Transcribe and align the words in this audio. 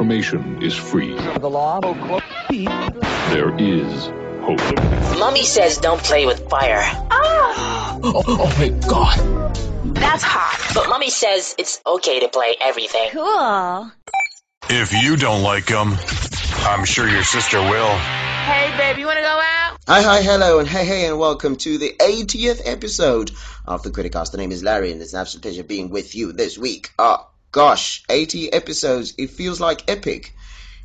information 0.00 0.62
is 0.62 0.74
free. 0.74 1.14
The 1.14 1.50
law. 1.50 1.78
There 2.48 3.54
is 3.58 4.06
hope. 4.40 5.18
Mummy 5.18 5.44
says 5.44 5.76
don't 5.76 6.02
play 6.02 6.24
with 6.24 6.48
fire. 6.48 6.80
Oh, 7.10 8.00
oh, 8.02 8.22
oh 8.26 8.56
my 8.58 8.70
god. 8.88 9.54
That's 9.94 10.22
hot. 10.22 10.72
But 10.74 10.88
Mummy 10.88 11.10
says 11.10 11.54
it's 11.58 11.82
okay 11.86 12.20
to 12.20 12.28
play 12.28 12.56
everything. 12.58 13.10
Cool. 13.10 13.92
If 14.70 14.94
you 14.94 15.18
don't 15.18 15.42
like 15.42 15.66
them, 15.66 15.94
I'm 16.60 16.86
sure 16.86 17.06
your 17.06 17.22
sister 17.22 17.58
will. 17.58 17.94
Hey, 17.98 18.74
babe, 18.78 18.96
you 18.96 19.04
want 19.04 19.18
to 19.18 19.22
go 19.22 19.28
out? 19.28 19.76
Hi, 19.86 20.00
hi, 20.00 20.22
hello, 20.22 20.60
and 20.60 20.68
hey, 20.68 20.86
hey, 20.86 21.06
and 21.08 21.18
welcome 21.18 21.56
to 21.56 21.76
the 21.76 21.94
80th 22.00 22.62
episode 22.64 23.32
of 23.66 23.82
the 23.82 23.90
KwriCast. 23.90 24.32
The 24.32 24.38
name 24.38 24.50
is 24.50 24.62
Larry, 24.62 24.92
and 24.92 25.02
it's 25.02 25.12
an 25.12 25.20
absolute 25.20 25.42
pleasure 25.42 25.62
being 25.62 25.90
with 25.90 26.14
you 26.14 26.32
this 26.32 26.56
week. 26.56 26.88
Oh, 26.98 27.26
gosh, 27.52 28.02
80 28.08 28.52
episodes. 28.52 29.14
It 29.18 29.30
feels 29.30 29.60
like 29.60 29.90
epic. 29.90 30.34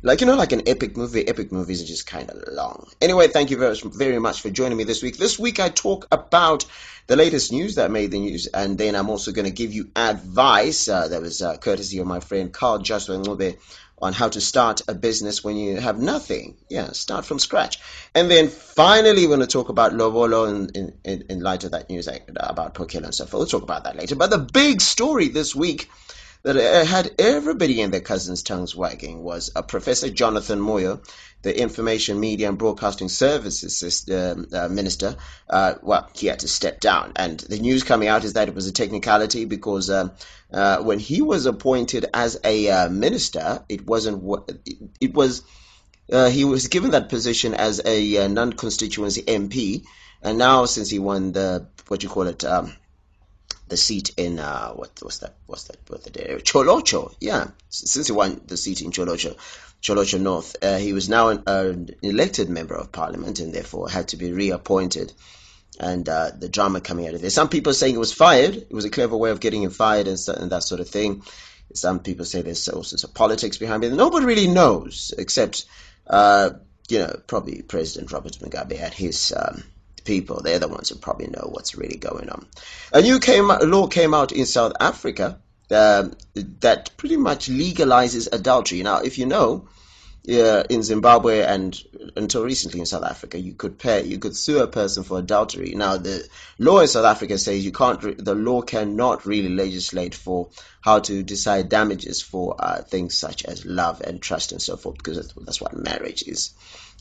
Like, 0.02 0.20
you 0.20 0.26
know, 0.26 0.36
like 0.36 0.52
an 0.52 0.68
epic 0.68 0.96
movie. 0.96 1.26
Epic 1.26 1.50
movies 1.50 1.82
are 1.82 1.86
just 1.86 2.06
kind 2.06 2.30
of 2.30 2.42
long. 2.52 2.88
Anyway, 3.00 3.28
thank 3.28 3.50
you 3.50 3.56
very, 3.56 3.76
very 3.82 4.18
much 4.18 4.40
for 4.40 4.50
joining 4.50 4.78
me 4.78 4.84
this 4.84 5.02
week. 5.02 5.16
This 5.16 5.38
week, 5.38 5.58
I 5.58 5.68
talk 5.68 6.06
about 6.12 6.64
the 7.06 7.16
latest 7.16 7.50
news 7.52 7.76
that 7.76 7.90
made 7.90 8.10
the 8.10 8.18
news, 8.18 8.46
and 8.46 8.76
then 8.76 8.94
I'm 8.94 9.10
also 9.10 9.32
going 9.32 9.46
to 9.46 9.50
give 9.50 9.72
you 9.72 9.90
advice 9.96 10.88
uh, 10.88 11.08
that 11.08 11.22
was 11.22 11.40
uh, 11.40 11.56
courtesy 11.56 11.98
of 11.98 12.06
my 12.06 12.20
friend 12.20 12.52
Carl 12.52 12.78
Joshua 12.78 13.16
Ngobe 13.16 13.56
on 13.98 14.12
how 14.12 14.28
to 14.28 14.40
start 14.40 14.82
a 14.88 14.94
business 14.94 15.42
when 15.42 15.56
you 15.56 15.80
have 15.80 15.98
nothing. 15.98 16.56
Yeah, 16.68 16.92
start 16.92 17.24
from 17.24 17.38
scratch. 17.38 17.78
And 18.14 18.30
then 18.30 18.48
finally, 18.48 19.22
we're 19.22 19.36
going 19.36 19.40
to 19.40 19.46
talk 19.46 19.70
about 19.70 19.94
Lobola 19.94 20.48
in, 20.48 20.92
in, 21.04 21.24
in 21.30 21.40
light 21.40 21.64
of 21.64 21.70
that 21.70 21.88
news 21.88 22.06
about 22.36 22.74
Pokello 22.74 23.04
and 23.04 23.14
stuff. 23.14 23.32
We'll 23.32 23.46
talk 23.46 23.62
about 23.62 23.84
that 23.84 23.96
later. 23.96 24.14
But 24.14 24.30
the 24.30 24.38
big 24.38 24.82
story 24.82 25.28
this 25.28 25.54
week 25.54 25.88
that 26.46 26.86
had 26.86 27.10
everybody 27.18 27.82
and 27.82 27.92
their 27.92 28.00
cousins' 28.00 28.44
tongues 28.44 28.74
wagging 28.74 29.20
was 29.20 29.50
uh, 29.56 29.62
Professor 29.62 30.08
Jonathan 30.08 30.60
Moyo, 30.60 31.04
the 31.42 31.60
Information 31.60 32.20
Media 32.20 32.48
and 32.48 32.56
Broadcasting 32.56 33.08
Services 33.08 34.08
uh, 34.08 34.36
uh, 34.52 34.68
Minister. 34.68 35.16
Uh, 35.50 35.74
well, 35.82 36.08
he 36.14 36.28
had 36.28 36.38
to 36.40 36.48
step 36.48 36.78
down. 36.78 37.12
And 37.16 37.40
the 37.40 37.58
news 37.58 37.82
coming 37.82 38.06
out 38.06 38.22
is 38.22 38.34
that 38.34 38.46
it 38.48 38.54
was 38.54 38.68
a 38.68 38.72
technicality 38.72 39.44
because 39.44 39.90
uh, 39.90 40.10
uh, 40.52 40.78
when 40.84 41.00
he 41.00 41.20
was 41.20 41.46
appointed 41.46 42.06
as 42.14 42.38
a 42.44 42.88
minister, 42.90 43.64
it 43.68 43.84
wasn't 43.84 44.22
it 45.00 45.14
was. 45.14 45.42
he 46.08 46.44
was 46.44 46.68
given 46.68 46.92
that 46.92 47.08
position 47.08 47.54
as 47.54 47.80
a 47.84 48.28
non-constituency 48.28 49.22
MP, 49.22 49.84
and 50.22 50.38
now 50.38 50.64
since 50.66 50.90
he 50.90 51.00
won 51.00 51.32
the 51.32 51.66
what 51.88 52.04
you 52.04 52.08
call 52.08 52.28
it, 52.28 52.44
um, 52.44 52.72
the 53.68 53.76
seat 53.76 54.12
in 54.16 54.38
uh, 54.38 54.70
what 54.72 54.90
was 55.02 55.20
that? 55.20 55.34
What's 55.46 55.64
that? 55.64 55.76
What 55.88 56.04
the 56.04 56.10
day? 56.10 56.36
Tsholotsho. 56.38 57.14
Yeah, 57.20 57.48
since 57.68 58.06
he 58.06 58.12
won 58.12 58.40
the 58.46 58.56
seat 58.56 58.82
in 58.82 58.92
Tsholotsho, 58.92 59.36
Tsholotsho 59.82 60.20
North, 60.20 60.56
uh, 60.62 60.78
he 60.78 60.92
was 60.92 61.08
now 61.08 61.28
an, 61.28 61.42
uh, 61.46 61.72
elected 62.02 62.48
member 62.48 62.74
of 62.74 62.92
parliament 62.92 63.40
and 63.40 63.52
therefore 63.52 63.88
had 63.88 64.08
to 64.08 64.16
be 64.16 64.32
reappointed. 64.32 65.12
And 65.78 66.08
uh, 66.08 66.30
the 66.38 66.48
drama 66.48 66.80
coming 66.80 67.06
out 67.06 67.14
of 67.14 67.20
there. 67.20 67.28
Some 67.28 67.50
people 67.50 67.74
saying 67.74 67.94
he 67.94 67.98
was 67.98 68.12
fired. 68.12 68.56
It 68.56 68.72
was 68.72 68.86
a 68.86 68.90
clever 68.90 69.16
way 69.16 69.30
of 69.30 69.40
getting 69.40 69.62
him 69.62 69.70
fired 69.70 70.08
and, 70.08 70.18
and 70.28 70.50
that 70.50 70.62
sort 70.62 70.80
of 70.80 70.88
thing. 70.88 71.22
Some 71.74 72.00
people 72.00 72.24
say 72.24 72.40
there's 72.40 72.68
all 72.68 72.82
sorts 72.82 73.04
of 73.04 73.12
politics 73.12 73.58
behind 73.58 73.84
it. 73.84 73.92
Nobody 73.92 74.24
really 74.24 74.46
knows, 74.46 75.12
except 75.18 75.66
uh, 76.06 76.50
you 76.88 77.00
know 77.00 77.20
probably 77.26 77.60
President 77.62 78.12
Robert 78.12 78.38
Mugabe 78.38 78.80
at 78.80 78.94
his. 78.94 79.34
Um, 79.36 79.64
people. 80.06 80.40
They're 80.42 80.58
the 80.58 80.68
ones 80.68 80.88
who 80.88 80.96
probably 80.96 81.26
know 81.26 81.48
what's 81.50 81.76
really 81.76 81.96
going 81.96 82.30
on. 82.30 82.46
A 82.92 83.02
new 83.02 83.20
came, 83.20 83.48
law 83.48 83.86
came 83.88 84.14
out 84.14 84.32
in 84.32 84.46
South 84.46 84.72
Africa 84.80 85.38
uh, 85.70 86.08
that 86.60 86.96
pretty 86.96 87.16
much 87.16 87.48
legalizes 87.48 88.28
adultery. 88.32 88.82
Now, 88.82 89.00
if 89.00 89.18
you 89.18 89.26
know, 89.26 89.68
uh, 90.28 90.64
in 90.68 90.82
Zimbabwe 90.82 91.42
and 91.42 91.80
until 92.16 92.44
recently 92.44 92.80
in 92.80 92.86
South 92.86 93.04
Africa, 93.04 93.38
you 93.38 93.52
could 93.52 93.78
pay, 93.78 94.04
you 94.04 94.18
could 94.18 94.36
sue 94.36 94.60
a 94.60 94.66
person 94.66 95.04
for 95.04 95.18
adultery. 95.18 95.74
Now, 95.74 95.96
the 95.96 96.26
law 96.58 96.80
in 96.80 96.88
South 96.88 97.04
Africa 97.04 97.38
says 97.38 97.64
you 97.64 97.72
can't, 97.72 98.02
re- 98.02 98.14
the 98.14 98.34
law 98.34 98.62
cannot 98.62 99.26
really 99.26 99.50
legislate 99.50 100.14
for 100.14 100.48
how 100.80 101.00
to 101.00 101.22
decide 101.22 101.68
damages 101.68 102.22
for 102.22 102.56
uh, 102.58 102.82
things 102.82 103.16
such 103.16 103.44
as 103.44 103.64
love 103.64 104.00
and 104.00 104.20
trust 104.20 104.52
and 104.52 104.62
so 104.62 104.76
forth, 104.76 104.98
because 104.98 105.16
that's, 105.16 105.32
that's 105.44 105.60
what 105.60 105.76
marriage 105.76 106.22
is 106.22 106.54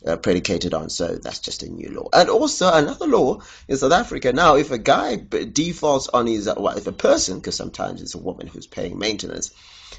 uh, 0.05 0.17
predicated 0.17 0.73
on. 0.73 0.89
So 0.89 1.15
that's 1.15 1.39
just 1.39 1.63
a 1.63 1.69
new 1.69 1.89
law. 1.89 2.09
And 2.13 2.29
also 2.29 2.71
another 2.71 3.07
law 3.07 3.41
in 3.67 3.77
South 3.77 3.91
Africa 3.91 4.33
now, 4.33 4.55
if 4.55 4.71
a 4.71 4.77
guy 4.77 5.15
defaults 5.15 6.07
on 6.09 6.27
his, 6.27 6.45
well, 6.45 6.77
if 6.77 6.87
a 6.87 6.91
person, 6.91 7.39
because 7.39 7.55
sometimes 7.55 8.01
it's 8.01 8.15
a 8.15 8.19
woman 8.19 8.47
who's 8.47 8.67
paying 8.67 8.99
maintenance, 8.99 9.51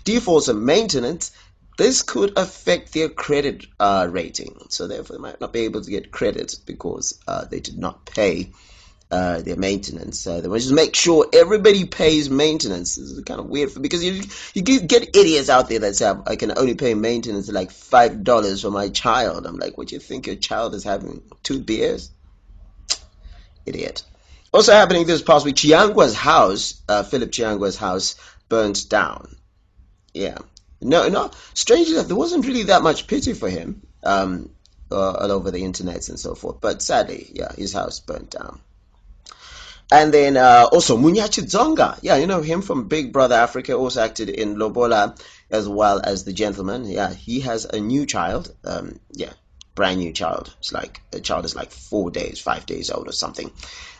defaults 0.05 0.49
on 0.49 0.65
maintenance, 0.65 1.33
this 1.77 2.03
could 2.03 2.39
affect 2.39 2.93
their 2.93 3.09
credit 3.09 3.67
uh, 3.79 4.09
rating. 4.11 4.57
So 4.71 4.87
therefore, 4.87 5.17
they 5.17 5.23
might 5.23 5.41
not 5.41 5.53
be 5.53 5.61
able 5.61 5.83
to 5.83 5.91
get 5.91 6.11
credit 6.11 6.57
because 6.67 7.21
uh, 7.29 7.45
they 7.45 7.61
did 7.61 7.79
not 7.79 8.07
pay 8.07 8.53
uh, 9.11 9.43
their 9.43 9.57
maintenance. 9.57 10.19
So 10.19 10.41
they 10.41 10.49
want 10.49 10.63
to 10.63 10.69
just 10.69 10.75
make 10.75 10.97
sure 10.97 11.27
everybody 11.33 11.85
pays 11.85 12.29
maintenance. 12.29 12.97
This 12.97 13.11
is 13.11 13.23
kind 13.25 13.41
of 13.41 13.47
weird 13.47 13.71
for, 13.71 13.81
because 13.81 14.03
you 14.03 14.23
you 14.55 14.81
get 14.81 15.17
idiots 15.17 15.49
out 15.49 15.69
there 15.69 15.79
that 15.81 15.97
say 15.97 16.13
I 16.27 16.37
can 16.37 16.59
only 16.59 16.75
pay 16.75 16.95
maintenance 16.95 17.49
like 17.51 17.71
five 17.71 18.25
dollars 18.25 18.63
for 18.63 18.71
my 18.71 18.89
child. 18.89 19.47
I'm 19.47 19.59
like, 19.59 19.79
what 19.79 19.89
do 19.89 19.95
you 19.95 20.01
think 20.01 20.27
your 20.27 20.37
child 20.37 20.75
is 20.75 20.83
having 20.83 21.23
two 21.43 21.61
beers? 21.61 22.11
Idiot. 23.65 24.03
Also 24.53 24.73
happening 24.73 25.07
this 25.07 25.23
past 25.23 25.45
week, 25.45 25.57
Chiyangwa's 25.57 26.15
house, 26.15 26.81
uh, 26.89 27.03
Philip 27.03 27.31
Chiyangwa's 27.31 27.77
house, 27.77 28.17
burnt 28.49 28.89
down. 28.89 29.37
Yeah. 30.15 30.39
No, 30.87 31.09
no. 31.09 31.31
Strangely 31.55 31.95
enough, 31.95 32.07
there 32.07 32.17
wasn't 32.17 32.47
really 32.47 32.65
that 32.65 32.83
much 32.83 33.07
pity 33.07 33.33
for 33.33 33.51
him 33.51 33.83
um, 34.03 34.51
uh, 34.91 35.13
all 35.13 35.33
over 35.33 35.51
the 35.51 35.65
internet 35.65 36.09
and 36.09 36.19
so 36.19 36.35
forth. 36.35 36.61
But 36.61 36.81
sadly, 36.81 37.31
yeah, 37.33 37.53
his 37.53 37.73
house 37.73 38.01
burnt 38.01 38.31
down. 38.31 38.61
And 39.91 40.13
then 40.13 40.37
uh, 40.37 40.67
also 40.73 40.97
Munya 40.97 41.29
Chidzonga, 41.29 41.99
yeah, 42.03 42.17
you 42.17 42.27
know 42.27 42.43
him 42.43 42.63
from 42.63 42.89
Big 42.89 43.13
Brother 43.13 43.37
Africa, 43.37 43.75
also 43.75 44.03
acted 44.03 44.29
in 44.29 44.57
Lobola 44.57 45.17
as 45.51 45.69
well 45.69 46.01
as 46.03 46.25
The 46.25 46.33
Gentleman. 46.33 46.85
Yeah, 46.85 47.13
he 47.13 47.41
has 47.41 47.65
a 47.65 47.81
new 47.81 48.05
child. 48.05 48.53
Um, 48.65 48.99
yeah, 49.13 49.33
brand 49.77 50.01
new 50.01 50.13
child. 50.13 50.53
It's 50.59 50.73
like 50.73 51.01
the 51.13 51.21
child 51.21 51.45
is 51.45 51.55
like 51.55 51.71
four 51.71 52.11
days, 52.11 52.41
five 52.41 52.67
days 52.67 52.91
old 52.91 53.09
or 53.09 53.13
something, 53.13 53.53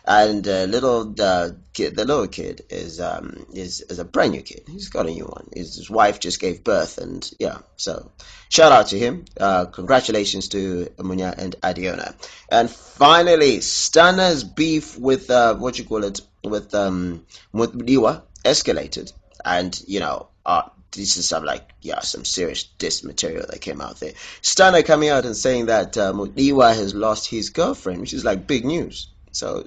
and 0.03 0.45
uh, 0.45 0.63
little 0.63 1.05
the 1.05 1.57
kid, 1.73 1.95
the 1.95 2.03
little 2.03 2.27
kid 2.27 2.65
is 2.69 2.99
um 2.99 3.45
is 3.53 3.79
is 3.81 3.99
a 3.99 4.03
brand 4.03 4.33
new 4.33 4.41
kid. 4.41 4.63
He's 4.67 4.89
got 4.89 5.05
a 5.05 5.11
new 5.11 5.25
one. 5.25 5.47
His, 5.55 5.75
his 5.75 5.89
wife 5.89 6.19
just 6.19 6.41
gave 6.41 6.65
birth, 6.65 6.97
and 6.97 7.29
yeah, 7.39 7.59
so 7.77 8.11
shout 8.49 8.73
out 8.73 8.87
to 8.87 8.99
him. 8.99 9.23
Uh, 9.39 9.65
congratulations 9.65 10.49
to 10.49 10.87
Munya 10.97 11.33
and 11.37 11.55
Adiona. 11.61 12.15
And 12.51 12.69
finally, 12.69 13.59
Stunner's 13.59 14.43
beef 14.43 14.97
with 14.97 15.29
uh, 15.29 15.55
what 15.55 15.79
you 15.79 15.85
call 15.85 16.03
it 16.03 16.19
with 16.43 16.73
um 16.75 17.25
with 17.53 17.73
Liwa 17.73 18.23
escalated, 18.43 19.13
and 19.45 19.79
you 19.87 20.01
know. 20.01 20.27
Uh, 20.45 20.69
this 20.91 21.17
is 21.17 21.27
some 21.27 21.43
like 21.43 21.73
yeah 21.81 21.99
some 21.99 22.25
serious 22.25 22.63
diss 22.63 23.03
material 23.03 23.45
that 23.49 23.61
came 23.61 23.81
out 23.81 23.99
there. 23.99 24.13
Stunner 24.41 24.83
coming 24.83 25.09
out 25.09 25.25
and 25.25 25.35
saying 25.35 25.67
that 25.67 25.97
uh, 25.97 26.13
Mudiwa 26.13 26.75
has 26.75 26.95
lost 26.95 27.29
his 27.29 27.49
girlfriend, 27.49 28.01
which 28.01 28.13
is 28.13 28.25
like 28.25 28.47
big 28.47 28.65
news. 28.65 29.09
So 29.31 29.65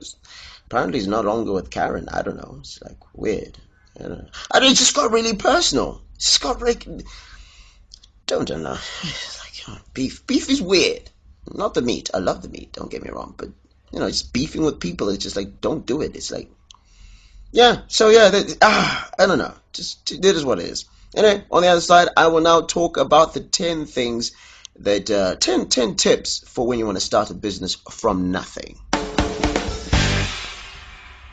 apparently 0.67 0.99
he's 0.99 1.09
no 1.09 1.21
longer 1.21 1.53
with 1.53 1.71
Karen. 1.71 2.09
I 2.11 2.23
don't 2.23 2.37
know. 2.37 2.57
It's 2.61 2.83
like 2.83 2.99
weird. 3.15 3.59
I 3.99 4.03
don't 4.03 4.19
know. 4.19 4.29
I 4.51 4.61
mean, 4.61 4.73
it 4.73 4.77
just 4.77 4.95
got 4.95 5.13
really 5.13 5.37
personal. 5.37 6.03
It 6.15 6.21
just 6.21 6.41
got 6.41 6.61
like 6.61 6.87
don't 8.27 8.47
don't 8.47 8.63
know. 8.63 8.79
Like 9.69 9.95
beef. 9.95 10.27
Beef 10.27 10.49
is 10.49 10.63
weird. 10.63 11.11
Not 11.47 11.75
the 11.75 11.83
meat. 11.83 12.11
I 12.15 12.19
love 12.19 12.43
the 12.43 12.49
meat. 12.49 12.73
Don't 12.73 12.91
get 12.91 13.05
me 13.05 13.11
wrong, 13.11 13.35
but 13.37 13.51
you 13.93 14.01
know, 14.01 14.09
just 14.09 14.33
beefing 14.33 14.63
with 14.63 14.81
people. 14.81 15.11
It's 15.11 15.23
just 15.23 15.37
like 15.37 15.61
don't 15.61 15.87
do 15.87 16.01
it. 16.01 16.17
It's 16.17 16.31
like 16.31 16.51
yeah. 17.53 17.83
So 17.89 18.09
yeah, 18.09 18.31
that, 18.31 18.57
ah, 18.63 19.11
I 19.19 19.27
don't 19.27 19.39
know. 19.39 19.55
Just 19.73 20.11
it 20.13 20.25
is 20.25 20.45
what 20.45 20.59
it 20.59 20.67
is. 20.67 20.87
Anyway, 21.17 21.45
on 21.51 21.63
the 21.63 21.69
other 21.69 21.81
side, 21.81 22.09
I 22.17 22.29
will 22.29 22.41
now 22.41 22.61
talk 22.61 22.97
about 22.97 23.35
the 23.35 23.41
10 23.41 23.87
things 23.87 24.33
that, 24.79 25.11
uh, 25.11 25.35
10, 25.37 25.69
10 25.69 25.97
tips 25.97 26.49
for 26.49 26.67
when 26.67 26.79
you 26.79 26.87
want 26.87 26.99
to 26.99 27.05
start 27.05 27.31
a 27.31 27.35
business 27.35 27.75
from 27.91 28.31
nothing. 28.31 28.79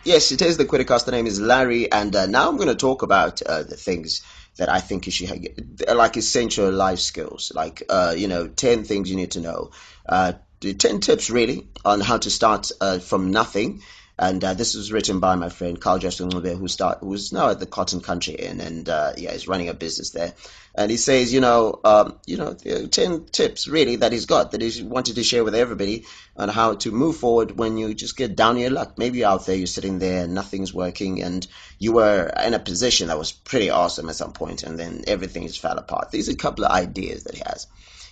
Yes, 0.03 0.31
it 0.31 0.41
is 0.41 0.57
the 0.57 0.65
KwriCast. 0.65 1.05
The 1.05 1.11
name 1.11 1.27
is 1.27 1.39
Larry, 1.39 1.91
and 1.91 2.15
uh, 2.15 2.25
now 2.25 2.47
I'm 2.49 2.55
going 2.55 2.69
to 2.69 2.75
talk 2.75 3.03
about 3.03 3.41
uh, 3.41 3.63
the 3.63 3.75
things 3.75 4.21
that 4.57 4.69
I 4.69 4.79
think 4.79 5.05
you 5.05 5.11
should 5.11 5.29
have, 5.29 5.95
like 5.95 6.17
essential 6.17 6.71
life 6.71 6.99
skills, 6.99 7.51
like, 7.53 7.83
uh, 7.89 8.15
you 8.17 8.27
know, 8.27 8.47
10 8.47 8.83
things 8.83 9.09
you 9.09 9.15
need 9.15 9.31
to 9.31 9.41
know. 9.41 9.71
Uh, 10.07 10.33
10 10.61 11.01
tips 11.01 11.29
really 11.29 11.67
on 11.85 11.99
how 12.01 12.17
to 12.17 12.31
start 12.31 12.71
uh, 12.81 12.97
from 12.97 13.31
nothing 13.31 13.83
And 14.19 14.43
uh, 14.43 14.55
this 14.55 14.73
was 14.73 14.91
written 14.91 15.19
by 15.19 15.35
my 15.35 15.49
friend 15.49 15.79
Carl 15.79 15.99
Justin 15.99 16.29
Ngube, 16.29 16.57
who 16.57 16.67
start 16.67 16.99
who's 17.01 17.31
now 17.31 17.49
at 17.49 17.59
the 17.59 17.67
Cotton 17.67 18.01
Country 18.01 18.33
Inn, 18.33 18.59
and 18.61 18.89
uh, 18.89 19.13
yeah, 19.15 19.31
he's 19.31 19.47
running 19.47 19.69
a 19.69 19.75
business 19.75 20.09
there. 20.09 20.33
And 20.73 20.89
he 20.89 20.97
says, 20.97 21.31
you 21.31 21.39
know, 21.39 21.79
um, 21.83 22.19
you 22.25 22.37
know, 22.37 22.53
ten 22.53 23.25
tips 23.25 23.67
really 23.67 23.97
that 23.97 24.11
he's 24.11 24.25
got 24.25 24.51
that 24.51 24.61
he 24.61 24.81
wanted 24.81 25.15
to 25.15 25.23
share 25.23 25.43
with 25.43 25.53
everybody 25.53 26.05
on 26.35 26.49
how 26.49 26.75
to 26.75 26.91
move 26.91 27.17
forward 27.17 27.57
when 27.57 27.77
you 27.77 27.93
just 27.93 28.17
get 28.17 28.35
down 28.35 28.57
your 28.57 28.71
luck. 28.71 28.97
Maybe 28.97 29.23
out 29.23 29.45
there 29.45 29.55
you're 29.55 29.67
sitting 29.67 29.99
there, 29.99 30.27
nothing's 30.27 30.73
working, 30.73 31.21
and 31.21 31.45
you 31.77 31.93
were 31.93 32.31
in 32.43 32.55
a 32.55 32.59
position 32.59 33.09
that 33.09 33.19
was 33.19 33.31
pretty 33.31 33.69
awesome 33.69 34.09
at 34.09 34.15
some 34.15 34.33
point, 34.33 34.63
and 34.63 34.79
then 34.79 35.03
everything 35.05 35.45
just 35.45 35.61
fell 35.61 35.77
apart. 35.77 36.09
These 36.09 36.27
are 36.29 36.33
a 36.33 36.35
couple 36.35 36.65
of 36.65 36.71
ideas 36.71 37.25
that 37.25 37.35
he 37.35 37.43
has. 37.45 37.67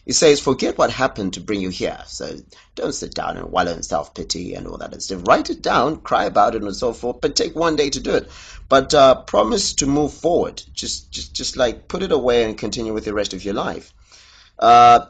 He 0.06 0.14
says, 0.14 0.40
forget 0.40 0.78
what 0.78 0.92
happened 0.92 1.34
to 1.34 1.42
bring 1.42 1.62
you 1.62 1.70
here. 1.70 2.00
So 2.06 2.38
don't 2.76 2.94
sit 2.94 3.16
down 3.16 3.38
and 3.38 3.52
wallow 3.52 3.72
in 3.74 3.82
self 3.82 4.14
pity 4.14 4.54
and 4.54 4.68
all 4.68 4.78
that 4.78 4.94
and 4.94 5.02
stuff. 5.02 5.28
Write 5.28 5.50
it 5.50 5.64
down, 5.64 5.98
cry 5.98 6.26
about 6.26 6.54
it 6.54 6.62
and 6.62 6.76
so 6.76 6.94
forth, 6.94 7.22
but 7.22 7.36
take 7.36 7.56
one 7.56 7.76
day 7.76 7.90
to 7.90 8.00
do 8.00 8.12
it. 8.12 8.30
But 8.70 8.94
uh, 8.94 9.24
promise 9.24 9.74
to 9.76 9.88
move 9.88 10.14
forward. 10.14 10.62
Just, 10.74 11.12
just, 11.12 11.34
just 11.34 11.58
like 11.58 11.88
put 11.88 12.04
it 12.04 12.12
away 12.12 12.44
and 12.44 12.58
continue 12.58 12.94
with 12.94 13.06
the 13.06 13.16
rest 13.16 13.34
of 13.34 13.44
your 13.44 13.56
life. 13.56 13.94
Uh, 14.60 15.08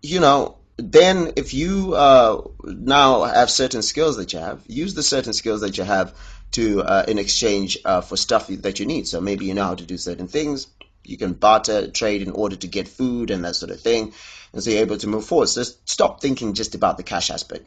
you 0.00 0.18
know, 0.18 0.56
then 0.78 1.32
if 1.36 1.52
you 1.52 1.94
uh, 1.94 2.42
now 2.64 3.24
have 3.24 3.50
certain 3.50 3.82
skills 3.82 4.16
that 4.16 4.32
you 4.32 4.38
have, 4.38 4.62
use 4.66 4.94
the 4.94 5.02
certain 5.02 5.34
skills 5.34 5.60
that 5.60 5.76
you 5.76 5.84
have 5.84 6.14
to 6.52 6.82
uh, 6.82 7.04
in 7.06 7.18
exchange 7.18 7.76
uh, 7.84 8.00
for 8.00 8.16
stuff 8.16 8.46
that 8.48 8.80
you 8.80 8.86
need. 8.86 9.06
So 9.06 9.20
maybe 9.20 9.44
you 9.44 9.52
know 9.52 9.64
how 9.64 9.74
to 9.74 9.84
do 9.84 9.98
certain 9.98 10.28
things 10.28 10.68
you 11.04 11.16
can 11.16 11.32
barter 11.32 11.90
trade 11.90 12.22
in 12.22 12.30
order 12.30 12.56
to 12.56 12.66
get 12.66 12.88
food 12.88 13.30
and 13.30 13.44
that 13.44 13.56
sort 13.56 13.70
of 13.70 13.80
thing, 13.80 14.12
and 14.52 14.62
so 14.62 14.70
you're 14.70 14.80
able 14.80 14.98
to 14.98 15.06
move 15.06 15.24
forward. 15.24 15.48
So 15.48 15.62
stop 15.84 16.20
thinking 16.20 16.54
just 16.54 16.74
about 16.74 16.96
the 16.96 17.02
cash 17.02 17.30
aspect. 17.30 17.66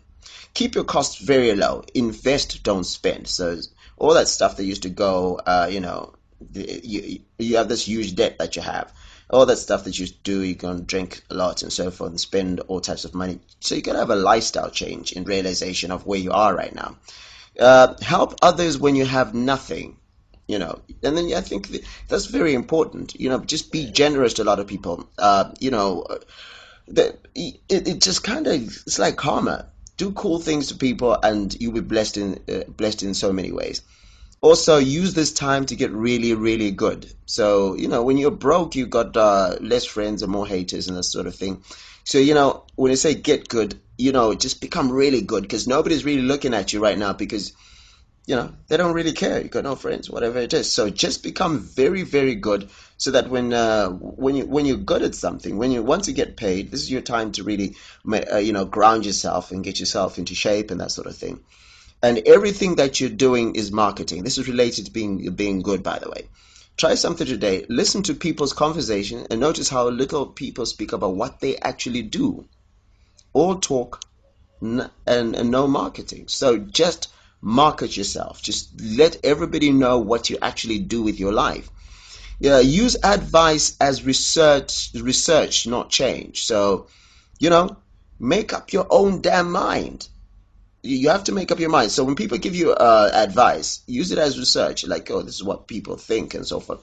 Keep 0.53 0.75
your 0.75 0.83
costs 0.83 1.17
very 1.17 1.53
low. 1.55 1.83
Invest, 1.93 2.63
don't 2.63 2.85
spend. 2.85 3.27
So 3.27 3.59
all 3.97 4.13
that 4.13 4.27
stuff 4.27 4.57
that 4.57 4.65
used 4.65 4.83
to 4.83 4.89
go, 4.89 5.35
uh, 5.45 5.67
you 5.69 5.79
know, 5.79 6.13
you 6.53 7.19
you 7.37 7.57
have 7.57 7.69
this 7.69 7.87
huge 7.87 8.15
debt 8.15 8.37
that 8.39 8.55
you 8.55 8.61
have. 8.61 8.93
All 9.29 9.45
that 9.47 9.57
stuff 9.57 9.85
that 9.85 9.97
you 9.97 10.07
do, 10.23 10.41
you 10.41 10.55
can 10.55 10.85
drink 10.85 11.23
a 11.29 11.33
lot 11.33 11.63
and 11.63 11.73
so 11.73 11.89
forth 11.89 12.11
and 12.11 12.19
spend 12.19 12.59
all 12.61 12.79
types 12.79 13.05
of 13.05 13.15
money. 13.15 13.39
So 13.59 13.73
you 13.75 13.81
can 13.81 13.95
have 13.95 14.11
a 14.11 14.15
lifestyle 14.15 14.69
change 14.69 15.13
in 15.13 15.23
realization 15.23 15.91
of 15.91 16.05
where 16.05 16.19
you 16.19 16.31
are 16.31 16.55
right 16.55 16.73
now. 16.73 16.97
Uh, 17.59 17.95
help 18.01 18.35
others 18.41 18.77
when 18.77 18.95
you 18.95 19.05
have 19.05 19.33
nothing 19.33 19.97
you 20.47 20.59
know 20.59 20.80
and 21.03 21.18
then 21.18 21.33
i 21.33 21.42
think 21.42 21.69
that's 22.07 22.27
very 22.27 22.53
important 22.53 23.19
you 23.19 23.30
know 23.30 23.39
just 23.39 23.71
be 23.71 23.89
generous 23.92 24.33
to 24.33 24.44
a 24.44 24.45
lot 24.45 24.59
of 24.59 24.68
people 24.68 25.09
uh, 25.18 25.51
you 25.59 25.71
know 25.71 26.06
that 26.89 27.18
it, 27.33 27.59
it 27.69 28.01
just 28.01 28.24
kind 28.24 28.47
of 28.47 28.56
it's 28.56 29.00
like 29.00 29.15
karma. 29.15 29.68
Do 29.97 30.12
cool 30.12 30.39
things 30.39 30.68
to 30.68 30.75
people 30.75 31.18
and 31.21 31.56
you'll 31.59 31.74
be 31.74 31.80
blessed 31.80 32.18
in 32.18 32.39
uh, 32.50 32.63
blessed 32.68 33.03
in 33.03 33.13
so 33.13 33.31
many 33.31 33.51
ways. 33.51 33.81
Also 34.42 34.77
use 34.77 35.13
this 35.13 35.31
time 35.31 35.65
to 35.68 35.75
get 35.75 35.92
really 35.92 36.33
really 36.33 36.71
good. 36.71 37.12
So 37.25 37.75
you 37.75 37.88
know 37.88 38.03
when 38.03 38.18
you're 38.18 38.31
broke 38.31 38.75
you 38.75 38.86
got 38.86 39.15
uh, 39.15 39.56
less 39.62 39.86
friends 39.86 40.21
and 40.21 40.31
more 40.31 40.45
haters 40.45 40.88
and 40.88 40.98
that 40.98 41.03
sort 41.03 41.27
of 41.27 41.36
thing. 41.36 41.63
So 42.03 42.18
you 42.18 42.33
know 42.33 42.65
when 42.75 42.91
i 42.91 42.95
say 42.95 43.15
get 43.15 43.50
good 43.50 43.80
you 43.98 44.12
know 44.12 44.36
just 44.36 44.62
become 44.62 44.91
really 44.91 45.21
good 45.21 45.41
because 45.44 45.68
nobody's 45.68 46.06
really 46.06 46.21
looking 46.21 46.53
at 46.53 46.74
you 46.74 46.81
right 46.81 46.98
now 46.98 47.13
because 47.13 47.53
you 48.27 48.36
know 48.36 48.51
they 48.68 48.77
don't 48.77 48.94
really 48.94 49.13
care. 49.13 49.42
You 49.42 49.50
got 49.50 49.63
no 49.63 49.75
friends 49.75 50.10
whatever 50.10 50.39
it 50.39 50.54
is. 50.54 50.74
So 50.74 50.89
just 50.89 51.24
become 51.24 51.60
very 51.60 52.01
very 52.04 52.36
good 52.36 52.69
so 52.98 53.12
that 53.12 53.30
when 53.30 53.54
uh, 53.54 53.89
when 53.89 54.36
you 54.36 54.45
when 54.45 54.66
you're 54.66 54.77
good 54.77 55.04
at 55.04 55.16
something 55.16 55.57
when 55.57 55.72
you 55.72 55.83
once 55.83 56.07
you 56.07 56.13
get 56.13 56.38
paid 56.38 56.72
this 56.72 56.81
is 56.81 56.92
your 56.92 57.01
time 57.01 57.31
to 57.33 57.44
really 57.44 57.75
uh, 58.12 58.38
you 58.38 58.54
know 58.54 58.66
ground 58.66 59.06
yourself 59.06 59.51
and 59.51 59.63
get 59.63 59.80
yourself 59.80 60.18
into 60.18 60.33
shape 60.33 60.72
and 60.72 60.81
that 60.81 60.92
sort 60.92 61.07
of 61.07 61.16
thing. 61.16 61.39
And 62.01 62.19
everything 62.25 62.75
that 62.75 63.00
you're 63.00 63.10
doing 63.10 63.56
is 63.56 63.72
marketing. 63.72 64.24
This 64.24 64.38
is 64.38 64.48
related 64.48 64.86
to 64.86 64.92
being 64.92 65.31
being 65.36 65.62
good 65.62 65.83
by 65.83 66.00
the 66.00 66.10
way. 66.10 66.27
Try 66.77 66.95
something 66.95 67.25
today. 67.25 67.66
Listen 67.69 68.04
to 68.04 68.13
people's 68.13 68.51
conversation 68.51 69.27
and 69.30 69.39
notice 69.39 69.69
how 69.69 69.88
little 69.88 70.25
people 70.25 70.66
speak 70.66 70.92
about 70.92 71.16
what 71.16 71.39
they 71.39 71.56
actually 71.57 72.01
do. 72.01 72.45
All 73.31 73.56
talk 73.56 74.01
and, 74.62 74.89
and 75.07 75.51
no 75.51 75.68
marketing. 75.68 76.27
So 76.27 76.57
just 76.57 77.07
market 77.45 77.95
yourself. 77.95 78.42
Just 78.42 78.81
let 78.81 79.24
everybody 79.24 79.71
know 79.71 80.00
what 80.00 80.31
you 80.31 80.38
actually 80.42 80.80
do 80.80 81.03
with 81.03 81.19
your 81.19 81.31
life. 81.31 81.69
Yeah, 82.39 82.59
use 82.59 82.97
advice 83.01 83.77
as 83.80 84.03
research, 84.03 84.89
research, 84.95 85.68
not 85.68 85.92
change. 85.92 86.44
So, 86.44 86.88
you 87.39 87.51
know, 87.51 87.77
make 88.19 88.51
up 88.51 88.74
your 88.74 88.88
own 88.89 89.21
damn 89.21 89.51
mind. 89.51 90.07
You 90.81 91.09
have 91.09 91.25
to 91.25 91.33
make 91.33 91.51
up 91.51 91.59
your 91.59 91.69
mind. 91.69 91.92
So 91.92 92.03
when 92.03 92.15
people 92.15 92.39
give 92.39 92.56
you 92.56 92.71
uh, 92.71 93.12
advice, 93.13 93.81
use 93.86 94.12
it 94.12 94.18
as 94.18 94.39
research. 94.39 94.86
Like, 94.86 95.09
oh, 95.12 95.21
this 95.21 95.36
is 95.36 95.44
what 95.44 95.68
people 95.68 95.98
think 95.98 96.33
and 96.33 96.48
so 96.48 96.59
forth. 96.59 96.81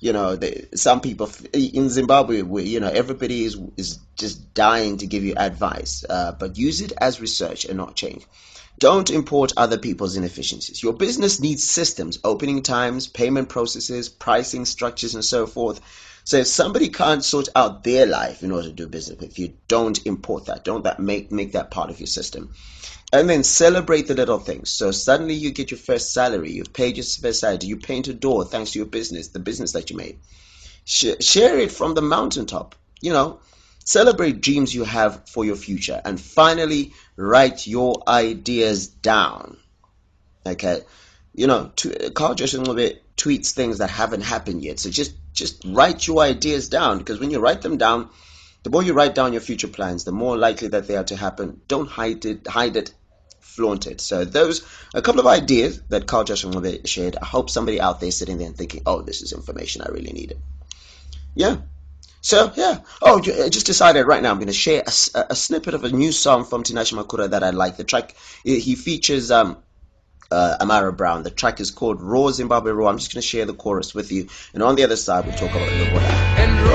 You 0.00 0.12
know, 0.12 0.36
they, 0.36 0.66
some 0.74 1.00
people 1.00 1.30
in 1.54 1.88
Zimbabwe, 1.88 2.42
we, 2.42 2.64
you 2.64 2.78
know, 2.78 2.88
everybody 2.90 3.44
is 3.44 3.58
is 3.76 3.98
just 4.16 4.54
dying 4.54 4.98
to 4.98 5.06
give 5.06 5.24
you 5.24 5.34
advice, 5.36 6.04
uh, 6.08 6.32
but 6.32 6.56
use 6.58 6.82
it 6.82 6.92
as 6.98 7.20
research 7.20 7.64
and 7.64 7.78
not 7.78 7.96
change. 7.96 8.24
Don't 8.78 9.10
import 9.10 9.52
other 9.56 9.78
people's 9.78 10.16
inefficiencies. 10.16 10.82
Your 10.82 10.92
business 10.92 11.40
needs 11.40 11.64
systems, 11.64 12.18
opening 12.22 12.62
times, 12.62 13.08
payment 13.08 13.48
processes, 13.48 14.08
pricing 14.08 14.64
structures, 14.64 15.14
and 15.14 15.24
so 15.24 15.46
forth. 15.46 15.80
So 16.24 16.36
if 16.36 16.46
somebody 16.46 16.88
can't 16.88 17.24
sort 17.24 17.48
out 17.56 17.82
their 17.82 18.06
life 18.06 18.42
in 18.42 18.52
order 18.52 18.68
to 18.68 18.74
do 18.74 18.86
business 18.86 19.18
with 19.18 19.38
you, 19.38 19.54
don't 19.66 20.06
import 20.06 20.46
that. 20.46 20.62
Don't 20.62 20.84
that 20.84 21.00
make 21.00 21.32
make 21.32 21.52
that 21.52 21.70
part 21.70 21.90
of 21.90 21.98
your 21.98 22.06
system. 22.06 22.52
And 23.12 23.28
then 23.28 23.42
celebrate 23.42 24.06
the 24.06 24.14
little 24.14 24.38
things. 24.38 24.70
So 24.70 24.90
suddenly 24.90 25.34
you 25.34 25.50
get 25.50 25.70
your 25.70 25.78
first 25.78 26.12
salary. 26.12 26.52
You've 26.52 26.74
paid 26.74 26.98
your 26.98 27.06
first 27.06 27.40
salary. 27.40 27.60
You 27.62 27.78
paint 27.78 28.08
a 28.08 28.14
door 28.14 28.44
thanks 28.44 28.72
to 28.72 28.78
your 28.78 28.86
business, 28.86 29.28
the 29.28 29.38
business 29.38 29.72
that 29.72 29.90
you 29.90 29.96
made. 29.96 30.18
share 30.84 31.58
it 31.58 31.72
from 31.72 31.94
the 31.94 32.02
mountaintop. 32.02 32.74
You 33.00 33.12
know, 33.12 33.40
Celebrate 33.88 34.42
dreams 34.42 34.74
you 34.74 34.84
have 34.84 35.26
for 35.30 35.46
your 35.46 35.56
future. 35.56 35.98
And 36.04 36.20
finally, 36.20 36.92
write 37.16 37.66
your 37.66 38.02
ideas 38.06 38.86
down. 38.86 39.56
Okay? 40.44 40.82
You 41.32 41.46
know, 41.46 41.72
to, 41.76 42.10
Carl 42.10 42.34
Justin 42.34 42.64
tweets 43.16 43.52
things 43.52 43.78
that 43.78 43.88
haven't 43.88 44.20
happened 44.20 44.62
yet. 44.62 44.78
So 44.78 44.90
just 44.90 45.14
just 45.32 45.62
write 45.64 46.06
your 46.06 46.20
ideas 46.20 46.68
down 46.68 46.98
because 46.98 47.18
when 47.18 47.30
you 47.30 47.38
write 47.38 47.62
them 47.62 47.78
down, 47.78 48.10
the 48.62 48.68
more 48.68 48.82
you 48.82 48.92
write 48.92 49.14
down 49.14 49.32
your 49.32 49.40
future 49.40 49.68
plans, 49.68 50.04
the 50.04 50.12
more 50.12 50.36
likely 50.36 50.68
that 50.68 50.86
they 50.86 50.96
are 50.96 51.04
to 51.04 51.16
happen. 51.16 51.62
Don't 51.66 51.88
hide 51.88 52.26
it, 52.26 52.46
hide 52.46 52.76
it, 52.76 52.92
flaunt 53.40 53.86
it. 53.86 54.02
So 54.02 54.26
those 54.26 54.66
a 54.92 55.00
couple 55.00 55.20
of 55.20 55.26
ideas 55.26 55.80
that 55.88 56.06
Carl 56.06 56.24
Justin 56.24 56.84
shared. 56.84 57.16
I 57.16 57.24
hope 57.24 57.48
somebody 57.48 57.80
out 57.80 58.00
there 58.00 58.10
sitting 58.10 58.36
there 58.36 58.48
and 58.48 58.56
thinking, 58.56 58.82
"Oh, 58.84 59.00
this 59.00 59.22
is 59.22 59.32
information 59.32 59.80
I 59.80 59.88
really 59.88 60.12
needed." 60.12 60.38
Yeah, 61.34 61.56
so 62.20 62.52
yeah. 62.56 62.80
Oh, 63.00 63.18
I 63.18 63.48
just 63.48 63.66
decided 63.66 64.06
right 64.06 64.22
now 64.22 64.30
I'm 64.30 64.36
going 64.36 64.48
to 64.48 64.52
share 64.52 64.82
a, 64.86 65.26
a, 65.30 65.34
snippet 65.34 65.74
of 65.74 65.84
a 65.84 65.90
new 65.90 66.12
song 66.12 66.44
from 66.44 66.62
Tinashe 66.62 66.92
Makura 66.92 67.30
that 67.30 67.42
I 67.42 67.50
like. 67.50 67.76
The 67.76 67.84
track 67.84 68.14
he 68.42 68.74
features 68.74 69.30
um, 69.30 69.58
uh, 70.30 70.56
Ammara 70.60 70.96
Brown. 70.96 71.22
The 71.22 71.30
track 71.30 71.60
is 71.60 71.70
called 71.70 72.02
Raw 72.02 72.30
Zimbabwe 72.30 72.72
Raw. 72.72 72.88
I'm 72.88 72.98
just 72.98 73.12
going 73.12 73.22
to 73.22 73.26
share 73.26 73.46
the 73.46 73.54
chorus 73.54 73.94
with 73.94 74.12
you, 74.12 74.28
and 74.54 74.62
on 74.62 74.76
the 74.76 74.84
other 74.84 74.96
side 74.96 75.26
we'll 75.26 75.36
talk 75.36 75.50
about. 75.50 75.68
And 75.68 76.68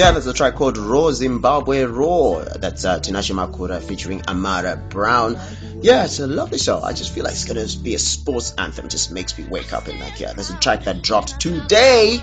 Yeah, 0.00 0.12
there's 0.12 0.26
a 0.26 0.32
track 0.32 0.54
called 0.54 0.78
Raw 0.78 1.10
Zimbabwe 1.10 1.82
Raw. 1.82 2.42
That's 2.56 2.86
uh, 2.86 3.00
Tinashe 3.00 3.34
Makura 3.34 3.82
featuring 3.82 4.20
Ammara 4.20 4.88
Brown. 4.88 5.38
Yeah, 5.82 6.06
it's 6.06 6.18
a 6.20 6.26
lovely 6.26 6.56
song. 6.56 6.82
I 6.82 6.94
just 6.94 7.12
feel 7.12 7.24
like 7.24 7.34
it's 7.34 7.44
gonna 7.44 7.66
be 7.82 7.94
a 7.94 7.98
sports 7.98 8.54
anthem. 8.56 8.88
Just 8.88 9.12
makes 9.12 9.36
me 9.36 9.44
wake 9.44 9.74
up 9.74 9.88
and 9.88 10.00
like, 10.00 10.18
yeah, 10.18 10.32
there's 10.32 10.48
a 10.48 10.56
track 10.56 10.84
that 10.84 11.02
dropped 11.02 11.38
today, 11.38 12.18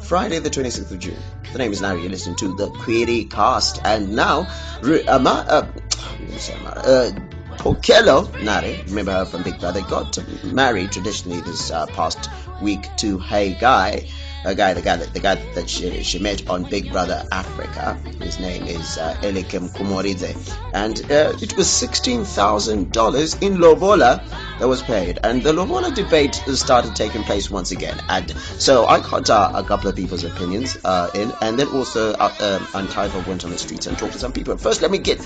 Friday 0.00 0.38
the 0.38 0.48
26th 0.48 0.90
of 0.90 1.00
June. 1.00 1.18
The 1.52 1.58
name 1.58 1.70
is 1.70 1.82
Larry. 1.82 2.00
You're 2.00 2.12
listening 2.12 2.36
to 2.36 2.56
the 2.56 2.68
KwriCast, 2.68 3.82
and 3.84 4.16
now, 4.16 4.44
Ammara, 4.80 5.44
uh, 5.48 5.66
Ammara, 5.66 6.78
uh, 6.78 7.56
Pokello 7.56 8.42
Nare, 8.42 8.84
remember 8.86 9.12
her 9.12 9.26
from 9.26 9.42
Big 9.42 9.60
Brother, 9.60 9.82
got 9.82 10.18
married 10.44 10.92
traditionally 10.92 11.42
this 11.42 11.70
uh, 11.70 11.84
past 11.88 12.30
week 12.62 12.88
to 12.96 13.18
Hey 13.18 13.52
Guy 13.52 14.08
a 14.44 14.54
guy, 14.54 14.74
the 14.74 14.82
guy 14.82 14.96
that 14.96 15.12
the 15.12 15.20
guy 15.20 15.34
that 15.54 15.68
she, 15.68 16.02
she 16.02 16.18
met 16.18 16.48
on 16.48 16.64
Big 16.64 16.90
Brother 16.90 17.24
Africa. 17.32 17.98
His 18.20 18.38
name 18.38 18.64
is 18.64 18.98
uh, 18.98 19.14
Elikem 19.22 19.68
Kumordzie, 19.70 20.36
and 20.74 20.98
uh, 21.10 21.36
it 21.40 21.56
was 21.56 21.68
sixteen 21.70 22.24
thousand 22.24 22.92
dollars 22.92 23.34
in 23.42 23.58
lobola 23.58 24.22
that 24.58 24.68
was 24.68 24.82
paid. 24.82 25.18
And 25.22 25.42
the 25.42 25.52
Lobola 25.52 25.94
debate 25.94 26.34
started 26.34 26.96
taking 26.96 27.22
place 27.22 27.50
once 27.50 27.70
again. 27.70 27.98
And 28.08 28.30
so 28.58 28.86
I 28.86 29.00
got 29.00 29.30
uh, 29.30 29.52
a 29.54 29.62
couple 29.62 29.88
of 29.88 29.96
people's 29.96 30.24
opinions 30.24 30.76
uh, 30.84 31.10
in, 31.14 31.32
and 31.40 31.58
then 31.58 31.68
also 31.68 32.12
uh, 32.14 32.34
um, 32.40 32.82
Untitled 32.82 33.26
went 33.26 33.44
on 33.44 33.50
the 33.50 33.58
streets 33.58 33.86
and 33.86 33.96
talked 33.98 34.14
to 34.14 34.18
some 34.18 34.32
people. 34.32 34.56
First, 34.56 34.82
let 34.82 34.90
me 34.90 34.98
get 34.98 35.20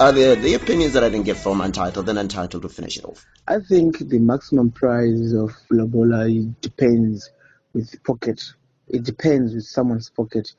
uh, 0.00 0.12
the, 0.12 0.34
the 0.34 0.54
opinions 0.54 0.92
that 0.94 1.04
I 1.04 1.08
didn't 1.08 1.26
get 1.26 1.36
from 1.36 1.60
Untitled, 1.60 2.06
then 2.06 2.18
Untitled 2.18 2.62
to 2.62 2.68
finish 2.68 2.96
it 2.96 3.04
off. 3.04 3.26
I 3.46 3.58
think 3.60 3.98
the 3.98 4.18
maximum 4.18 4.70
price 4.70 5.32
of 5.32 5.52
Lobola 5.70 6.28
depends 6.60 7.30
with 7.76 8.02
pocket. 8.04 8.42
It 8.88 9.04
depends 9.04 9.54
with 9.54 9.64
someone's 9.64 10.08
pocket, 10.08 10.50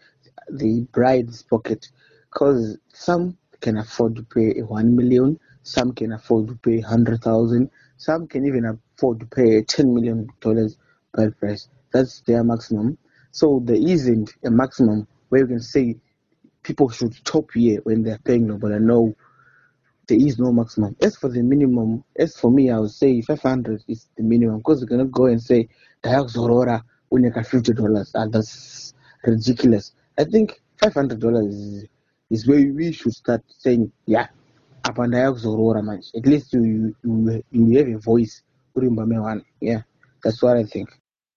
the 0.49 0.81
bride's 0.91 1.41
pocket, 1.41 1.87
because 2.31 2.77
some 2.93 3.37
can 3.61 3.77
afford 3.77 4.15
to 4.17 4.23
pay 4.23 4.61
one 4.61 4.95
million, 4.95 5.39
some 5.63 5.93
can 5.93 6.11
afford 6.13 6.47
to 6.49 6.55
pay 6.55 6.79
hundred 6.79 7.23
thousand, 7.23 7.71
some 7.97 8.27
can 8.27 8.45
even 8.45 8.65
afford 8.65 9.19
to 9.21 9.25
pay 9.25 9.63
ten 9.63 9.93
million 9.95 10.27
dollars 10.41 10.77
bride 11.13 11.37
price. 11.39 11.69
That's 11.91 12.21
their 12.21 12.43
maximum. 12.43 12.97
So 13.31 13.61
there 13.65 13.75
isn't 13.75 14.35
a 14.45 14.51
maximum 14.51 15.07
where 15.29 15.41
you 15.41 15.47
can 15.47 15.59
say 15.61 15.95
people 16.61 16.89
should 16.89 17.15
stop 17.15 17.49
here 17.53 17.79
when 17.83 18.03
they're 18.03 18.19
paying. 18.19 18.45
No, 18.47 19.15
there 20.07 20.17
is 20.19 20.37
no 20.37 20.51
maximum. 20.51 20.95
As 21.01 21.15
for 21.17 21.29
the 21.29 21.41
minimum, 21.41 22.03
as 22.17 22.37
for 22.37 22.51
me, 22.51 22.69
I 22.69 22.79
would 22.79 22.91
say 22.91 23.21
500 23.21 23.83
is 23.87 24.07
the 24.15 24.23
minimum 24.23 24.57
because 24.59 24.81
you 24.81 24.87
cannot 24.87 25.11
go 25.11 25.25
and 25.25 25.41
say 25.41 25.67
Diox 26.03 26.37
Aurora 26.37 26.83
we 27.09 27.21
make 27.21 27.45
fifty 27.45 27.73
dollars. 27.73 28.11
and 28.13 28.31
that's 28.33 28.93
ridiculous. 29.23 29.93
I 30.17 30.25
think 30.25 30.61
five 30.81 30.93
hundred 30.93 31.19
dollars 31.19 31.53
is, 31.53 31.85
is 32.29 32.47
where 32.47 32.57
we 32.57 32.91
should 32.91 33.13
start 33.13 33.43
saying, 33.59 33.91
yeah, 34.05 34.27
apanda 34.83 35.17
yakuzorora 35.17 35.81
manje. 35.81 36.15
At 36.15 36.25
least 36.25 36.53
you, 36.53 36.95
you 37.03 37.43
you 37.51 37.77
have 37.77 37.87
a 37.87 37.99
voice. 37.99 38.41
Yeah, 39.59 39.81
that's 40.23 40.41
what 40.41 40.57
I 40.57 40.63
think. 40.63 40.89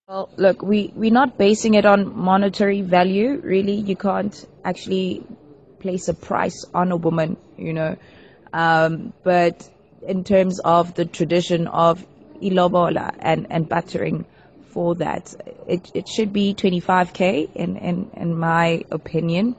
Well, 0.07 0.29
look, 0.37 0.61
we, 0.61 0.93
we're 0.95 1.13
not 1.13 1.39
basing 1.39 1.75
it 1.75 1.87
on 1.87 2.17
monetary 2.17 2.83
value, 2.83 3.41
really. 3.43 3.75
You 3.75 3.97
can't 3.97 4.35
actually 4.65 5.23
place 5.79 6.09
a 6.09 6.15
price 6.15 6.67
on 6.75 6.91
a 6.91 6.97
woman, 6.97 7.37
you 7.57 7.73
know. 7.73 7.97
Um, 8.53 9.13
but 9.23 9.71
in 10.07 10.25
terms 10.25 10.59
of 10.59 10.95
the 10.95 11.05
tradition 11.05 11.67
of 11.67 12.05
ilobola 12.43 13.15
and, 13.21 13.47
and 13.51 13.69
battering, 13.69 14.27
for 14.71 14.95
that. 14.97 15.35
It, 15.67 15.91
it 15.95 16.09
should 16.09 16.33
be 16.33 16.55
25k 16.55 17.55
in, 17.55 17.77
in, 17.77 18.11
in 18.15 18.39
my 18.39 18.85
opinion. 18.91 19.57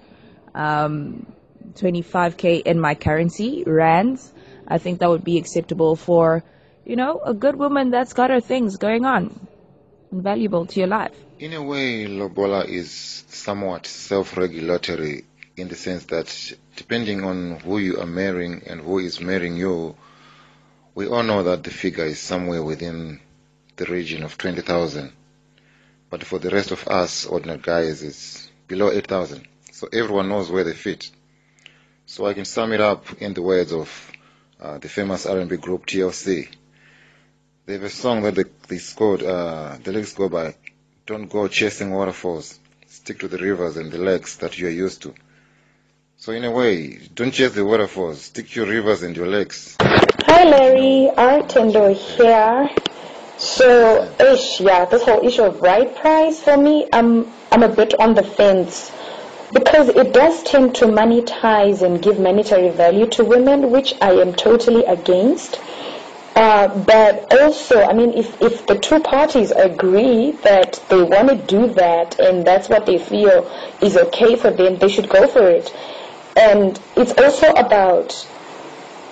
Um, 0.53 1.25
25k 1.73 2.63
in 2.63 2.79
my 2.79 2.95
currency, 2.95 3.63
rands. 3.65 4.31
I 4.67 4.77
think 4.77 4.99
that 4.99 5.09
would 5.09 5.23
be 5.23 5.37
acceptable 5.37 5.95
for, 5.95 6.43
you 6.85 6.95
know, 6.95 7.19
a 7.23 7.33
good 7.33 7.55
woman 7.55 7.91
that's 7.91 8.13
got 8.13 8.29
her 8.29 8.41
things 8.41 8.77
going 8.77 9.05
on 9.05 9.47
and 10.11 10.23
valuable 10.23 10.65
to 10.65 10.79
your 10.79 10.87
life. 10.87 11.15
In 11.39 11.53
a 11.53 11.63
way, 11.63 12.05
Lobola 12.05 12.65
is 12.65 13.23
somewhat 13.29 13.87
self-regulatory 13.87 15.25
in 15.57 15.67
the 15.67 15.75
sense 15.75 16.05
that 16.05 16.53
depending 16.75 17.23
on 17.23 17.59
who 17.59 17.77
you 17.77 17.99
are 17.99 18.05
marrying 18.05 18.63
and 18.67 18.81
who 18.81 18.99
is 18.99 19.19
marrying 19.19 19.57
you, 19.57 19.95
we 20.95 21.07
all 21.07 21.23
know 21.23 21.43
that 21.43 21.63
the 21.63 21.71
figure 21.71 22.05
is 22.05 22.19
somewhere 22.19 22.63
within 22.63 23.19
the 23.81 23.91
region 23.91 24.21
of 24.21 24.37
20,000. 24.37 25.11
But 26.11 26.23
for 26.23 26.37
the 26.37 26.51
rest 26.51 26.69
of 26.71 26.87
us 26.87 27.25
ordinary 27.25 27.59
guys, 27.59 28.03
it's 28.03 28.47
below 28.67 28.91
8,000. 28.91 29.47
So 29.71 29.87
everyone 29.91 30.29
knows 30.29 30.51
where 30.51 30.63
they 30.63 30.73
fit. 30.73 31.09
So 32.05 32.27
I 32.27 32.35
can 32.35 32.45
sum 32.45 32.73
it 32.73 32.81
up 32.81 33.05
in 33.19 33.33
the 33.33 33.41
words 33.41 33.73
of 33.73 33.89
uh, 34.59 34.77
the 34.77 34.87
famous 34.87 35.25
R&B 35.25 35.57
group 35.57 35.87
TLC. 35.87 36.47
They 37.65 37.73
have 37.73 37.83
a 37.83 37.89
song 37.89 38.21
that 38.21 38.35
they, 38.35 38.43
they 38.67 38.77
scored, 38.77 39.23
uh, 39.23 39.77
the 39.83 39.91
lyrics 39.91 40.13
go 40.13 40.29
by, 40.29 40.55
don't 41.07 41.27
go 41.27 41.47
chasing 41.47 41.89
waterfalls, 41.89 42.59
stick 42.87 43.17
to 43.19 43.27
the 43.27 43.39
rivers 43.39 43.77
and 43.77 43.91
the 43.91 43.97
lakes 43.97 44.35
that 44.37 44.59
you 44.59 44.67
are 44.67 44.77
used 44.85 45.01
to. 45.03 45.15
So 46.17 46.33
in 46.33 46.43
a 46.43 46.51
way, 46.51 46.99
don't 47.15 47.31
chase 47.31 47.53
the 47.53 47.65
waterfalls, 47.65 48.21
stick 48.21 48.49
to 48.49 48.59
your 48.59 48.69
rivers 48.69 49.01
and 49.01 49.15
your 49.15 49.27
lakes. 49.27 49.75
Hi 49.79 50.43
Larry, 50.43 51.09
Artendo 51.17 51.95
here. 51.95 52.69
So, 53.41 54.07
ish, 54.19 54.61
yeah, 54.61 54.85
this 54.85 55.03
whole 55.03 55.25
issue 55.25 55.41
of 55.41 55.59
bride 55.59 55.95
price 55.95 56.39
for 56.39 56.55
me, 56.57 56.87
I'm 56.93 57.25
I'm 57.51 57.63
a 57.63 57.69
bit 57.69 57.99
on 57.99 58.13
the 58.13 58.21
fence 58.21 58.91
because 59.51 59.89
it 59.89 60.13
does 60.13 60.43
tend 60.43 60.75
to 60.75 60.85
monetize 60.85 61.81
and 61.81 61.99
give 61.99 62.19
monetary 62.19 62.69
value 62.69 63.07
to 63.07 63.25
women, 63.25 63.71
which 63.71 63.95
I 63.99 64.11
am 64.11 64.35
totally 64.35 64.85
against. 64.85 65.59
Uh, 66.35 66.67
but 66.85 67.33
also, 67.41 67.81
I 67.81 67.93
mean, 67.93 68.13
if, 68.13 68.39
if 68.43 68.67
the 68.67 68.77
two 68.77 68.99
parties 68.99 69.49
agree 69.49 70.33
that 70.43 70.79
they 70.89 71.01
want 71.01 71.29
to 71.29 71.35
do 71.35 71.73
that 71.73 72.19
and 72.19 72.45
that's 72.45 72.69
what 72.69 72.85
they 72.85 72.99
feel 72.99 73.49
is 73.81 73.97
okay 73.97 74.35
for 74.35 74.51
them, 74.51 74.77
they 74.77 74.87
should 74.87 75.09
go 75.09 75.25
for 75.27 75.47
it. 75.49 75.75
And 76.37 76.79
it's 76.95 77.13
also 77.17 77.51
about 77.53 78.13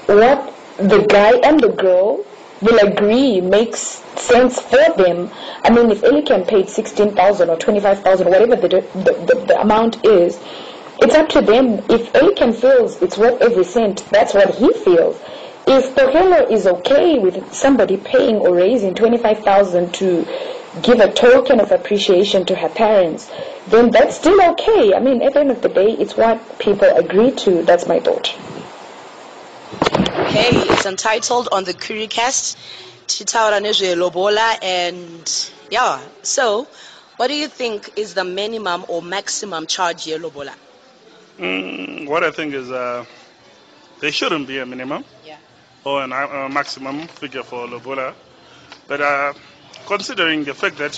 what 0.05 0.53
the 0.77 1.03
guy 1.09 1.31
and 1.43 1.59
the 1.59 1.69
girl 1.69 2.23
will 2.61 2.79
agree 2.79 3.41
makes 3.41 3.79
sense 4.15 4.59
for 4.59 4.77
them. 4.97 5.29
I 5.63 5.69
mean, 5.69 5.91
if 5.91 6.01
Elikem 6.01 6.47
paid 6.47 6.69
16,000 6.69 7.49
or 7.49 7.57
25,000, 7.57 8.27
whatever 8.27 8.55
the, 8.55 8.67
the, 8.67 8.81
the, 9.03 9.45
the, 9.47 9.61
amount 9.61 10.05
is, 10.05 10.39
it's 10.99 11.15
up 11.15 11.29
to 11.29 11.41
them. 11.41 11.79
If 11.89 12.11
Elikem 12.13 12.53
feels 12.53 13.01
it's 13.01 13.17
worth 13.17 13.41
every 13.41 13.63
cent, 13.63 14.05
that's 14.11 14.33
what 14.33 14.55
he 14.55 14.73
feels. 14.73 15.19
If 15.67 15.95
Pokello 15.95 16.51
is 16.51 16.65
okay 16.65 17.19
with 17.19 17.53
somebody 17.53 17.97
paying 17.97 18.37
or 18.37 18.55
raising 18.55 18.95
25,000 18.95 19.93
to 19.95 20.27
give 20.81 20.99
a 20.99 21.11
token 21.13 21.59
of 21.59 21.71
appreciation 21.71 22.45
to 22.45 22.55
her 22.55 22.69
parents, 22.69 23.31
then 23.67 23.91
that's 23.91 24.15
still 24.15 24.41
okay. 24.51 24.93
I 24.93 24.99
mean, 24.99 25.21
at 25.21 25.33
the 25.33 25.39
end 25.39 25.51
of 25.51 25.61
the 25.61 25.69
day, 25.69 25.91
it's 25.91 26.17
what 26.17 26.59
people 26.59 26.87
agree 26.87 27.31
to. 27.31 27.63
That's 27.63 27.87
my 27.87 27.99
thought. 27.99 28.35
Hey, 30.29 30.51
it's 30.53 30.85
Untitled 30.85 31.49
on 31.51 31.63
the 31.63 31.73
KwriCast 31.73 32.55
Chitaura 33.07 33.59
Nezwe 33.59 33.95
Lobola 33.97 34.59
and 34.61 35.51
yeah, 35.71 35.99
so 36.21 36.67
what 37.17 37.29
do 37.29 37.33
you 37.33 37.47
think 37.47 37.93
is 37.95 38.13
the 38.13 38.23
minimum 38.23 38.85
or 38.89 39.01
maximum 39.01 39.65
charge 39.65 40.03
here 40.03 40.19
Lobola? 40.19 40.53
Mm, 41.39 42.07
what 42.07 42.23
I 42.23 42.29
think 42.29 42.53
is 42.53 42.69
uh, 42.69 43.05
there 44.01 44.11
shouldn't 44.11 44.47
be 44.47 44.59
a 44.59 44.67
minimum 44.67 45.03
yeah. 45.25 45.37
or 45.83 46.03
a 46.03 46.05
uh, 46.05 46.47
maximum 46.47 47.07
figure 47.07 47.41
for 47.41 47.65
Lobola. 47.67 48.13
But 48.87 49.01
uh, 49.01 49.33
considering 49.87 50.43
the 50.43 50.53
fact 50.53 50.77
that 50.77 50.93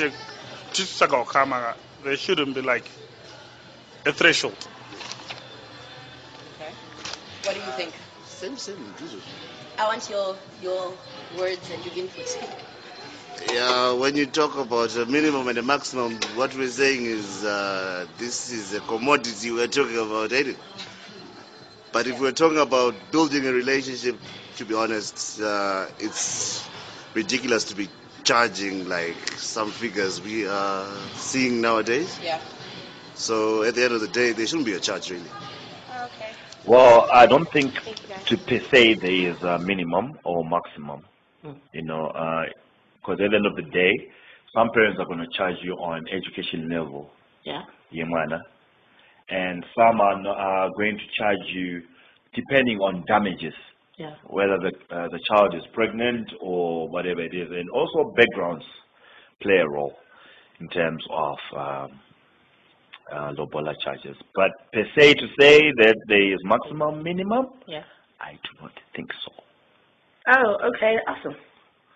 there 2.04 2.18
shouldn't 2.18 2.54
be 2.54 2.62
like 2.62 2.86
a 4.06 4.12
threshold. 4.12 4.68
Okay. 6.60 6.74
What 7.46 7.54
do 7.56 7.62
you 7.62 7.72
think? 7.78 7.94
Same, 8.42 8.58
same. 8.58 8.96
I 9.78 9.86
want 9.86 10.10
your 10.10 10.36
your 10.64 10.98
words 11.38 11.70
and 11.70 11.86
your 11.86 11.94
input. 11.94 12.26
Yeah, 13.54 13.94
when 13.94 14.16
you 14.16 14.26
talk 14.26 14.58
about 14.58 14.90
the 14.90 15.06
minimum 15.06 15.48
and 15.48 15.58
the 15.58 15.62
maximum, 15.62 16.14
what 16.36 16.56
we're 16.56 16.68
saying 16.68 17.06
is 17.06 17.46
uh, 17.46 18.08
this 18.18 18.50
is 18.50 18.74
a 18.74 18.80
commodity 18.80 19.52
we're 19.52 19.68
talking 19.68 19.96
about, 19.96 20.34
ain't 20.34 20.48
it? 20.48 20.58
But 21.92 22.08
if 22.08 22.20
we're 22.20 22.32
talking 22.32 22.58
about 22.58 23.12
building 23.12 23.46
a 23.46 23.52
relationship, 23.54 24.18
to 24.56 24.66
be 24.66 24.74
honest, 24.74 25.40
uh, 25.40 25.86
it's 26.00 26.68
ridiculous 27.14 27.66
to 27.66 27.76
be 27.76 27.90
charging 28.24 28.90
like 28.90 29.18
some 29.38 29.70
figures 29.70 30.20
we 30.20 30.48
are 30.48 30.88
seeing 31.14 31.62
nowadays. 31.62 32.20
Yeah. 32.24 32.40
So 33.14 33.62
at 33.62 33.76
the 33.76 33.84
end 33.84 33.94
of 33.94 34.02
the 34.02 34.08
day, 34.08 34.32
there 34.32 34.48
shouldn't 34.48 34.66
be 34.66 34.74
a 34.74 34.80
charge 34.80 35.12
really. 35.12 35.30
Well, 36.68 37.08
I 37.14 37.26
don't 37.26 37.48
think 37.54 37.74
to 37.74 38.38
per 38.38 38.60
se 38.74 38.96
there 39.02 39.32
is 39.32 39.38
a 39.42 39.58
minimum 39.60 40.14
or 40.24 40.44
maximum. 40.48 41.02
Mm. 41.44 41.58
You 41.74 41.84
know, 41.84 42.08
because 43.02 43.20
uh, 43.20 43.24
at 43.24 43.32
the 43.32 43.36
end 43.36 43.46
of 43.46 43.56
the 43.56 43.70
day, 43.72 43.94
some 44.54 44.70
parents 44.74 45.00
are 45.00 45.06
going 45.06 45.20
to 45.20 45.38
charge 45.38 45.56
you 45.64 45.74
on 45.74 46.06
education 46.10 46.70
level. 46.70 47.10
Yeah. 47.46 47.62
Yemana. 47.94 48.40
And 49.30 49.66
some 49.76 50.02
are, 50.02 50.22
not, 50.22 50.38
are 50.38 50.70
going 50.78 50.98
to 50.98 51.04
charge 51.18 51.40
you 51.54 51.82
depending 52.36 52.78
on 52.80 53.04
damages. 53.08 53.54
Yeah. 53.98 54.16
Whether 54.28 54.58
the 54.58 54.96
uh, 54.96 55.08
the 55.10 55.20
child 55.30 55.54
is 55.56 55.64
pregnant 55.74 56.28
or 56.42 56.90
whatever 56.90 57.22
it 57.22 57.34
is, 57.36 57.50
and 57.50 57.70
also 57.70 58.14
backgrounds 58.16 58.66
play 59.42 59.58
a 59.58 59.68
role 59.68 59.94
in 60.60 60.68
terms 60.70 61.04
of 61.12 61.38
um, 61.58 62.00
uh, 63.12 63.32
Lobola 63.38 63.74
charges. 63.84 64.16
But 64.36 64.52
per 64.74 64.86
se 64.98 65.14
to 65.16 65.28
say 65.40 65.60
that 65.78 65.96
there 66.08 66.34
is 66.34 66.40
maximum, 66.44 67.04
minimum, 67.04 67.48
yeah. 67.68 67.84
I 68.20 68.34
do 68.34 68.62
not 68.62 68.72
think 68.96 69.10
so. 69.26 69.32
Oh, 70.28 70.58
okay, 70.76 70.98
awesome. 71.08 71.36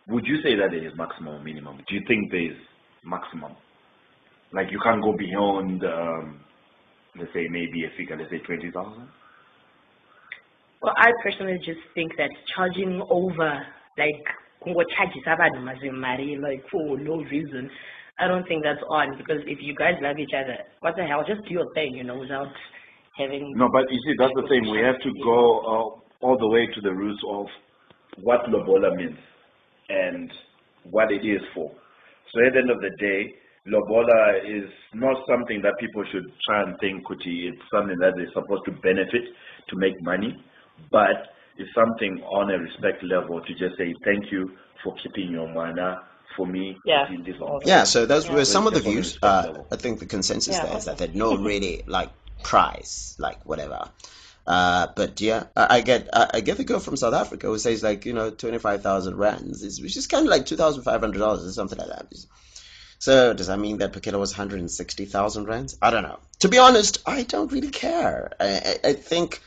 Would 0.07 0.25
you 0.25 0.41
say 0.41 0.55
that 0.55 0.71
there 0.71 0.85
is 0.85 0.93
maximum, 0.95 1.43
minimum? 1.43 1.77
Do 1.87 1.95
you 1.95 2.01
think 2.07 2.31
there 2.31 2.51
is 2.51 2.57
maximum? 3.03 3.55
Like 4.51 4.71
you 4.71 4.79
can't 4.83 5.01
go 5.01 5.13
beyond, 5.17 5.83
um, 5.83 6.39
let's 7.17 7.31
say 7.33 7.47
maybe 7.49 7.85
a 7.85 7.89
figure, 7.97 8.17
let's 8.17 8.31
say 8.31 8.39
20,000? 8.39 9.07
Well, 10.81 10.93
I 10.97 11.11
personally 11.23 11.57
just 11.59 11.79
think 11.93 12.11
that 12.17 12.29
charging 12.55 13.01
over 13.09 13.65
like 13.97 14.25
what 14.61 14.87
kungochargisa 14.87 15.35
vanhu 15.37 15.61
mazimari 15.63 16.37
like 16.41 16.63
for 16.69 16.97
no 16.97 17.17
reason 17.23 17.69
i 18.19 18.27
don't 18.27 18.47
think 18.47 18.63
that's 18.63 18.83
on 18.89 19.17
because 19.17 19.41
if 19.45 19.59
you 19.61 19.75
guys 19.75 19.95
love 20.01 20.17
each 20.19 20.33
other 20.35 20.57
what 20.79 20.95
the 20.95 21.03
hell 21.03 21.23
just 21.27 21.43
do 21.47 21.53
your 21.53 21.73
thing 21.73 21.93
you 21.93 22.03
know 22.03 22.17
without 22.19 22.47
having 23.17 23.53
No, 23.55 23.69
but 23.71 23.89
you 23.89 23.99
see, 24.05 24.15
that's 24.19 24.33
the 24.35 24.47
thing. 24.47 24.69
We 24.71 24.79
have 24.83 24.99
to 24.99 25.11
go 25.23 25.39
uh, 25.63 26.25
all 26.25 26.37
the 26.37 26.47
way 26.47 26.67
to 26.67 26.81
the 26.81 26.93
roots 26.93 27.21
of 27.29 27.47
what 28.21 28.41
lobola 28.49 28.95
means 28.95 29.17
and 29.89 30.31
what 30.89 31.11
it 31.11 31.25
is 31.25 31.41
for. 31.53 31.71
So 32.33 32.45
at 32.45 32.53
the 32.53 32.59
end 32.59 32.69
of 32.71 32.79
the 32.81 32.91
day, 32.99 33.33
lobola 33.67 34.43
is 34.45 34.69
not 34.93 35.17
something 35.27 35.61
that 35.61 35.73
people 35.79 36.03
should 36.11 36.25
try 36.47 36.63
and 36.63 36.77
think 36.79 37.05
kuti 37.05 37.49
it's 37.49 37.61
something 37.71 37.97
that 37.99 38.13
they're 38.15 38.33
supposed 38.33 38.65
to 38.65 38.71
benefit 38.83 39.23
to 39.69 39.75
make 39.77 39.95
money, 40.01 40.35
but 40.91 41.31
it's 41.57 41.71
something 41.73 42.19
on 42.23 42.51
a 42.51 42.59
respect 42.59 43.03
level 43.03 43.39
to 43.41 43.51
just 43.53 43.77
say 43.77 43.93
thank 44.03 44.31
you 44.31 44.51
for 44.83 44.93
keeping 45.01 45.31
your 45.31 45.47
mana 45.53 46.03
for 46.35 46.45
me 46.45 46.77
Yeah. 46.85 47.11
in 47.11 47.23
this 47.23 47.35
office. 47.41 47.67
Yeah, 47.67 47.83
so 47.85 48.05
those 48.05 48.29
were 48.29 48.45
some 48.45 48.67
of 48.67 48.73
the 48.73 48.79
just 48.81 48.87
on 48.87 48.91
a 48.91 48.93
views. 48.93 49.19
Uh. 49.59 49.63
I 49.71 49.75
think 49.77 49.99
the 49.99 50.05
consensus 50.05 50.55
Yeah. 50.55 50.65
there 50.65 50.77
is 50.77 50.85
that 50.85 50.97
there's 50.97 51.15
no 51.15 51.35
really 51.51 51.83
like 51.87 52.09
price, 52.43 53.15
like 53.19 53.45
whatever. 53.45 53.89
Uh, 54.47 54.87
but 54.95 55.21
yeah, 55.21 55.45
I, 55.55 55.77
I 55.77 55.81
get 55.81 56.09
I, 56.13 56.29
I 56.35 56.41
get 56.41 56.57
the 56.57 56.63
girl 56.63 56.79
from 56.79 56.97
South 56.97 57.13
Africa 57.15 57.47
who 57.47 57.57
says 57.57 57.81
like 57.81 58.05
you 58.05 58.13
know 58.13 58.29
twenty 58.29 58.59
five 58.59 58.83
thousand 58.83 59.17
rands, 59.17 59.63
is- 59.63 59.81
which 59.81 59.97
is 59.97 60.07
kind 60.07 60.25
of 60.25 60.29
like 60.29 60.45
two 60.45 60.55
thousand 60.55 60.83
five 60.83 61.01
hundred 61.01 61.19
dollars 61.19 61.43
or 61.45 61.51
something 61.51 61.79
like 61.79 61.87
that. 61.89 62.13
So 62.99 63.33
does 63.33 63.47
that 63.47 63.59
mean 63.59 63.79
that 63.79 63.91
Pokello 63.93 64.19
was 64.19 64.31
one 64.33 64.37
hundred 64.37 64.59
and 64.59 64.69
sixty 64.71 65.05
thousand 65.05 65.45
rands? 65.45 65.77
I 65.81 65.89
don't 65.89 66.03
know. 66.03 66.19
To 66.41 66.47
be 66.49 66.59
honest, 66.59 66.99
I 67.05 67.23
don't 67.23 67.51
really 67.51 67.69
care. 67.71 68.31
I, 68.39 68.77
I, 68.83 68.89
I 68.89 68.93
think 68.93 69.41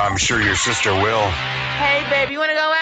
I'm 0.00 0.16
sure 0.16 0.40
your 0.40 0.56
sister 0.56 0.92
will. 0.92 1.30
Hey, 1.78 2.04
babe, 2.10 2.30
you 2.30 2.38
want 2.38 2.50
to 2.50 2.56
go 2.56 2.77